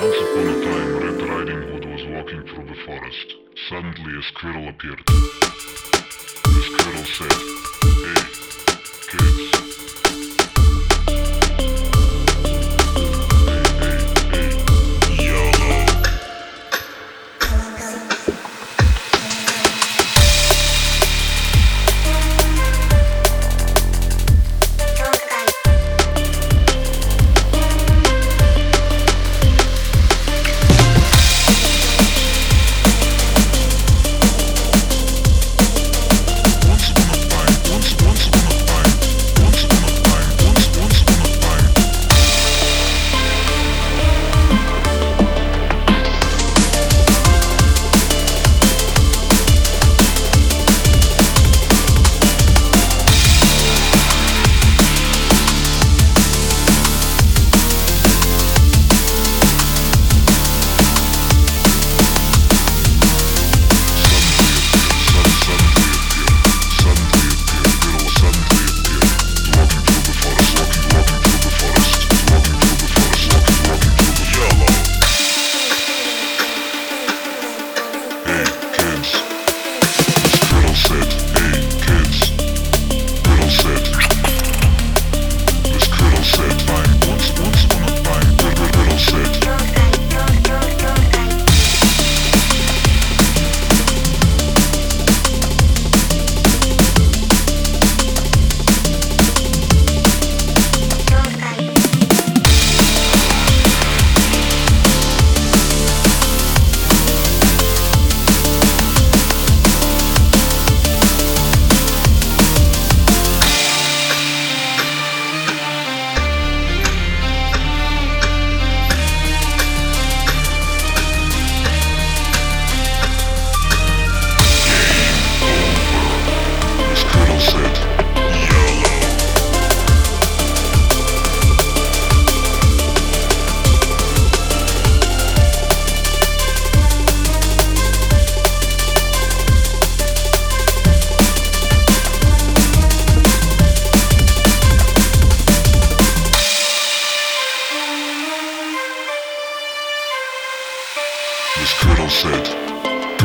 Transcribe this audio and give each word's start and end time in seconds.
Once 0.00 0.16
upon 0.16 0.48
a 0.48 0.64
time, 0.64 0.96
Red 0.96 1.28
Riding 1.28 1.62
Hood 1.68 1.84
was 1.84 2.00
walking 2.08 2.42
through 2.48 2.64
the 2.64 2.80
forest. 2.86 3.34
Suddenly, 3.68 4.18
a 4.18 4.22
squirrel 4.32 4.68
appeared. 4.70 5.02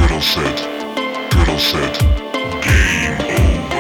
Turtle 0.06 0.22
said, 0.22 1.32
Turtle 1.32 1.58
said, 1.58 1.94
Game 2.62 3.66
over. 3.72 3.75